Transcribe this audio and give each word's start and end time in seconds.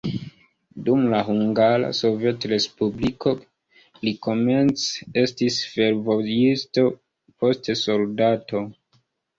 Dum 0.85 1.03
la 1.13 1.19
Hungara 1.27 1.91
Sovetrespubliko 1.97 3.35
li 4.09 4.15
komence 4.29 5.09
estis 5.27 5.63
fervojisto, 5.77 6.89
poste 7.43 7.81
soldato. 7.87 8.69